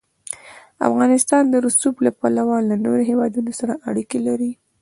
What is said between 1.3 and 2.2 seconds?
د رسوب له